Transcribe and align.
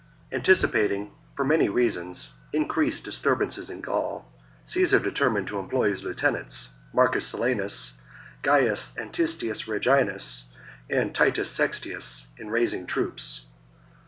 Anticipating, 0.31 1.11
for 1.35 1.45
many 1.45 1.69
reasons, 1.69 2.31
increased 2.51 3.03
disturbances 3.05 3.69
in 3.69 3.81
Gaul, 3.81 4.25
Caesar 4.65 4.97
determined 4.97 5.45
to 5.49 5.59
employ 5.59 5.89
his 5.91 6.01
lieutenants, 6.03 6.71
Marcus 6.91 7.27
Silanus, 7.27 7.93
Gaius 8.41 8.93
Antistius 8.97 9.67
Reginus, 9.67 10.45
and 10.89 11.13
Titus 11.13 11.51
Sextius, 11.51 12.25
in 12.39 12.49
raising 12.49 12.87
troops. 12.87 13.45